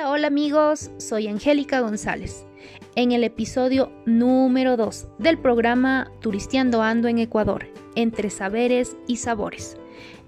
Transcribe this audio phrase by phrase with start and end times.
[0.00, 2.46] Hola, hola amigos, soy Angélica González.
[2.94, 9.76] En el episodio número 2 del programa Turisteando Ando en Ecuador, entre saberes y sabores.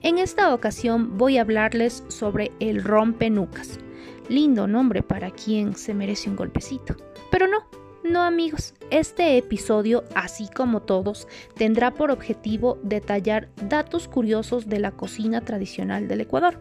[0.02, 3.80] En esta ocasión voy a hablarles sobre el rompenucas.
[4.28, 6.94] Lindo nombre para quien se merece un golpecito.
[7.30, 7.64] Pero no,
[8.04, 11.26] no amigos, este episodio, así como todos,
[11.56, 16.60] tendrá por objetivo detallar datos curiosos de la cocina tradicional del Ecuador.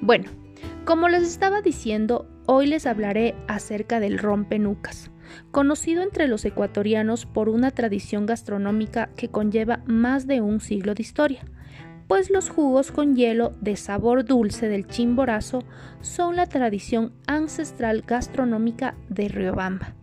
[0.00, 0.41] Bueno,
[0.84, 5.10] como les estaba diciendo, hoy les hablaré acerca del rompenucas,
[5.50, 11.02] conocido entre los ecuatorianos por una tradición gastronómica que conlleva más de un siglo de
[11.02, 11.44] historia,
[12.08, 15.62] pues los jugos con hielo de sabor dulce del chimborazo
[16.00, 19.94] son la tradición ancestral gastronómica de Riobamba.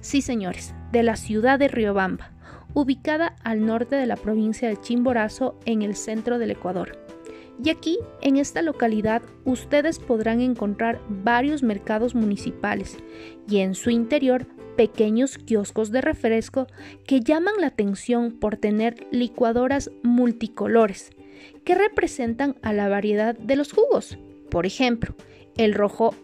[0.00, 2.30] Sí, señores, de la ciudad de Riobamba,
[2.74, 7.07] ubicada al norte de la provincia de Chimborazo en el centro del Ecuador.
[7.62, 12.96] Y aquí, en esta localidad, ustedes podrán encontrar varios mercados municipales
[13.48, 16.68] y en su interior pequeños kioscos de refresco
[17.04, 21.10] que llaman la atención por tener licuadoras multicolores
[21.64, 24.18] que representan a la variedad de los jugos.
[24.50, 25.16] Por ejemplo,
[25.56, 26.14] el rojo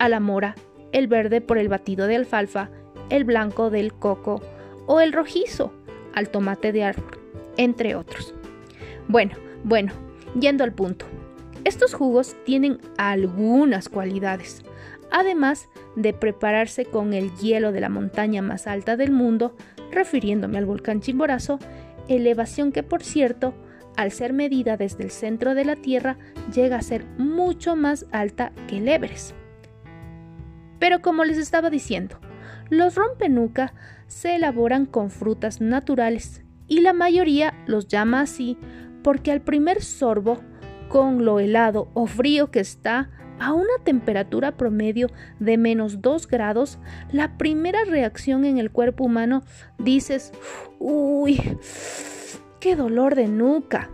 [0.00, 0.56] a la mora,
[0.90, 2.68] el verde por el batido de alfalfa,
[3.10, 4.42] el blanco del coco
[4.86, 5.72] o el rojizo
[6.14, 7.18] al tomate de árbol,
[7.56, 8.34] entre otros.
[9.06, 9.92] Bueno, bueno,
[10.38, 11.06] Yendo al punto,
[11.64, 14.62] estos jugos tienen algunas cualidades,
[15.10, 19.56] además de prepararse con el hielo de la montaña más alta del mundo,
[19.90, 21.58] refiriéndome al volcán Chimborazo,
[22.08, 23.54] elevación que por cierto,
[23.96, 26.18] al ser medida desde el centro de la Tierra,
[26.54, 29.34] llega a ser mucho más alta que el Everest.
[30.78, 32.20] Pero como les estaba diciendo,
[32.70, 33.74] los rompenuca
[34.06, 38.56] se elaboran con frutas naturales y la mayoría los llama así
[39.08, 40.36] porque al primer sorbo,
[40.90, 43.08] con lo helado o frío que está,
[43.40, 45.06] a una temperatura promedio
[45.40, 46.78] de menos 2 grados,
[47.10, 49.44] la primera reacción en el cuerpo humano
[49.78, 50.30] dices,
[50.78, 51.40] uy,
[52.60, 53.88] qué dolor de nuca.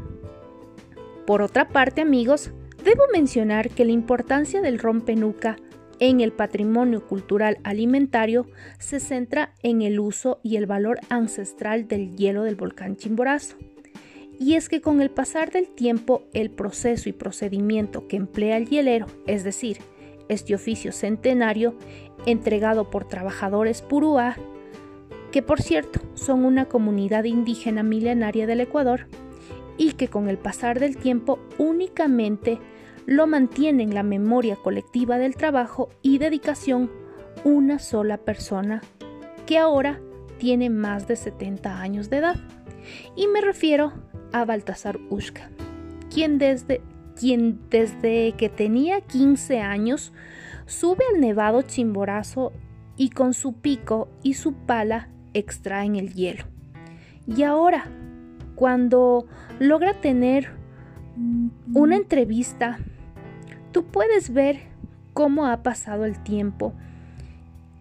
[1.28, 2.50] Por otra parte, amigos,
[2.82, 5.54] debo mencionar que la importancia del rompenuca
[6.00, 8.48] en el patrimonio cultural alimentario
[8.80, 13.56] se centra en el uso y el valor ancestral del hielo del volcán Chimborazo
[14.38, 18.68] y es que con el pasar del tiempo el proceso y procedimiento que emplea el
[18.68, 19.78] hielero, es decir,
[20.28, 21.74] este oficio centenario
[22.26, 24.36] entregado por trabajadores purúa,
[25.30, 29.06] que por cierto son una comunidad indígena milenaria del Ecuador,
[29.76, 32.58] y que con el pasar del tiempo únicamente
[33.06, 36.90] lo mantiene en la memoria colectiva del trabajo y dedicación
[37.42, 38.82] una sola persona,
[39.46, 40.00] que ahora
[40.38, 42.36] tiene más de 70 años de edad.
[43.16, 43.92] Y me refiero
[44.34, 45.48] a Baltasar Ushka,
[46.12, 46.80] quien desde,
[47.18, 50.12] quien desde que tenía 15 años
[50.66, 52.52] sube al nevado Chimborazo
[52.96, 56.46] y con su pico y su pala extraen el hielo.
[57.28, 57.86] Y ahora,
[58.56, 59.26] cuando
[59.60, 60.50] logra tener
[61.72, 62.78] una entrevista,
[63.70, 64.62] tú puedes ver
[65.12, 66.74] cómo ha pasado el tiempo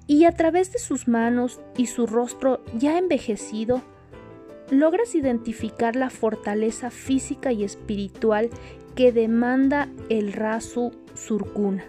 [0.05, 3.81] y a través de sus manos y su rostro ya envejecido,
[4.73, 8.49] logras identificar la fortaleza física y espiritual
[8.95, 11.83] que demanda el rasu surcuna,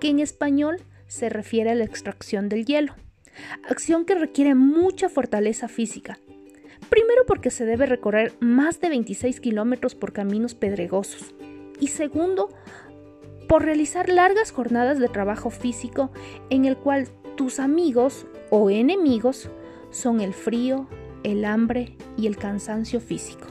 [0.00, 2.94] que en español se refiere a la extracción del hielo,
[3.68, 6.18] acción que requiere mucha fortaleza física.
[6.90, 11.34] Primero porque se debe recorrer más de 26 kilómetros por caminos pedregosos
[11.80, 12.48] y segundo
[13.48, 16.10] por realizar largas jornadas de trabajo físico
[16.50, 19.50] en el cual tus amigos o enemigos
[19.90, 20.88] son el frío,
[21.24, 23.46] el hambre y el cansancio físico,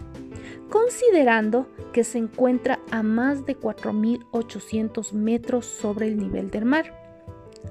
[0.70, 6.94] considerando que se encuentra a más de 4.800 metros sobre el nivel del mar.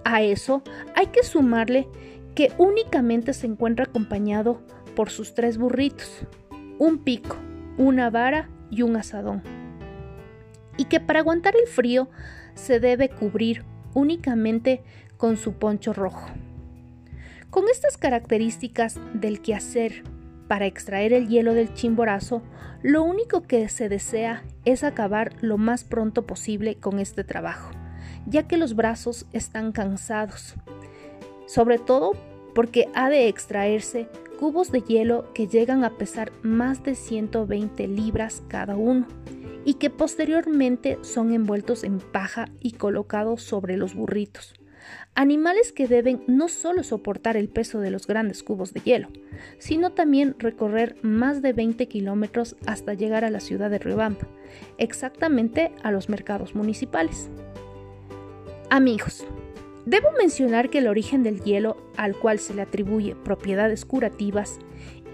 [0.05, 0.62] A eso
[0.95, 1.89] hay que sumarle
[2.35, 4.61] que únicamente se encuentra acompañado
[4.95, 6.27] por sus tres burritos,
[6.79, 7.37] un pico,
[7.79, 9.43] una vara y un asadón.
[10.76, 12.09] Y que para aguantar el frío
[12.55, 14.82] se debe cubrir únicamente
[15.17, 16.26] con su poncho rojo.
[17.52, 20.04] Con estas características del quehacer
[20.49, 22.40] para extraer el hielo del chimborazo,
[22.82, 27.70] lo único que se desea es acabar lo más pronto posible con este trabajo,
[28.25, 30.54] ya que los brazos están cansados,
[31.46, 32.12] sobre todo
[32.54, 34.08] porque ha de extraerse
[34.40, 39.06] cubos de hielo que llegan a pesar más de 120 libras cada uno
[39.66, 44.54] y que posteriormente son envueltos en paja y colocados sobre los burritos.
[45.14, 49.08] Animales que deben no solo soportar el peso de los grandes cubos de hielo,
[49.58, 54.26] sino también recorrer más de 20 kilómetros hasta llegar a la ciudad de Riobamba,
[54.79, 57.29] exactamente a los mercados municipales.
[58.70, 59.25] Amigos,
[59.84, 64.58] debo mencionar que el origen del hielo, al cual se le atribuye propiedades curativas,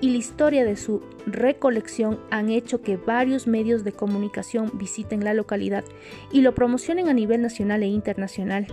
[0.00, 5.34] y la historia de su recolección han hecho que varios medios de comunicación visiten la
[5.34, 5.84] localidad
[6.30, 8.66] y lo promocionen a nivel nacional e internacional.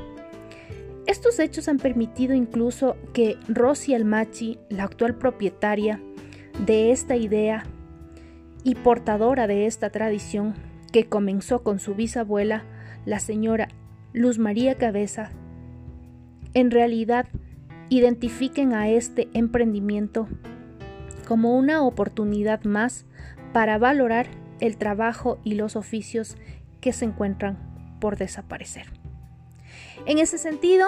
[1.08, 6.02] Estos hechos han permitido incluso que Rosy Almachi, la actual propietaria
[6.66, 7.64] de esta idea
[8.64, 10.56] y portadora de esta tradición,
[10.92, 12.64] que comenzó con su bisabuela,
[13.06, 13.68] la señora
[14.14, 15.30] Luz María Cabeza,
[16.56, 17.28] en realidad
[17.90, 20.28] identifiquen a este emprendimiento
[21.28, 23.06] como una oportunidad más
[23.54, 24.28] para valorar
[24.60, 26.38] el trabajo y los oficios
[26.82, 27.58] que se encuentran
[28.00, 29.05] por desaparecer.
[30.06, 30.88] En ese sentido,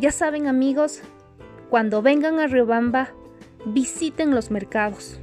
[0.00, 1.02] ya saben amigos,
[1.70, 3.10] cuando vengan a Riobamba,
[3.66, 5.20] visiten los mercados,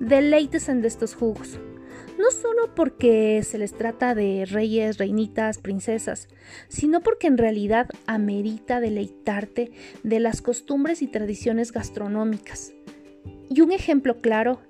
[0.00, 1.58] deleites en estos jugos,
[2.18, 6.28] no solo porque se les trata de reyes, reinitas, princesas,
[6.68, 9.72] sino porque en realidad amerita deleitarte
[10.02, 12.72] de las costumbres y tradiciones gastronómicas.
[13.50, 14.60] Y un ejemplo claro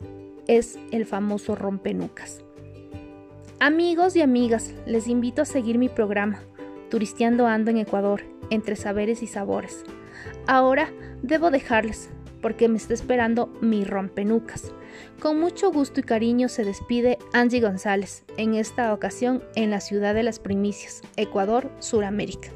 [0.46, 2.42] es el famoso rompenucas.
[3.60, 6.42] Amigos y amigas, les invito a seguir mi programa,
[6.94, 9.82] Turisteando Ando en Ecuador, entre saberes y sabores.
[10.46, 10.92] Ahora
[11.22, 12.10] debo dejarles,
[12.40, 14.72] porque me está esperando mi rompenucas.
[15.18, 20.14] Con mucho gusto y cariño se despide Angie González, en esta ocasión en la ciudad
[20.14, 22.50] de las primicias, Ecuador, Suramérica.